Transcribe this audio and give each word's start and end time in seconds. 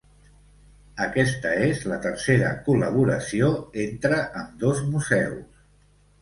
Aquesta 1.05 1.51
és 1.65 1.83
la 1.91 1.99
tercera 2.05 2.49
col·laboració 2.69 3.51
entre 3.85 4.19
ambdós 4.41 4.83
museus. 4.97 5.63